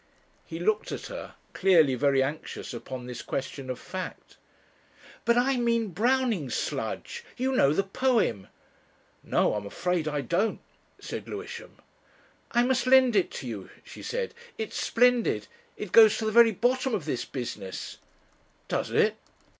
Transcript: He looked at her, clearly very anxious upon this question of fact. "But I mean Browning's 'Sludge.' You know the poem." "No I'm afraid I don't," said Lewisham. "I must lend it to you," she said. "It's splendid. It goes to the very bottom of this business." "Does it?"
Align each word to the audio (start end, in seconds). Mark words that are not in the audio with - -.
He 0.47 0.57
looked 0.59 0.91
at 0.91 1.05
her, 1.13 1.35
clearly 1.53 1.93
very 1.93 2.23
anxious 2.23 2.73
upon 2.73 3.05
this 3.05 3.21
question 3.21 3.69
of 3.69 3.77
fact. 3.77 4.35
"But 5.25 5.37
I 5.37 5.57
mean 5.57 5.89
Browning's 5.89 6.55
'Sludge.' 6.55 7.23
You 7.37 7.51
know 7.51 7.71
the 7.71 7.83
poem." 7.83 8.47
"No 9.21 9.53
I'm 9.53 9.67
afraid 9.67 10.07
I 10.07 10.21
don't," 10.21 10.59
said 10.97 11.29
Lewisham. 11.29 11.75
"I 12.49 12.63
must 12.63 12.87
lend 12.87 13.15
it 13.15 13.29
to 13.33 13.47
you," 13.47 13.69
she 13.83 14.01
said. 14.01 14.33
"It's 14.57 14.75
splendid. 14.75 15.45
It 15.77 15.91
goes 15.91 16.17
to 16.17 16.25
the 16.25 16.31
very 16.31 16.51
bottom 16.51 16.95
of 16.95 17.05
this 17.05 17.23
business." 17.23 17.97
"Does 18.67 18.89
it?" 18.89 19.17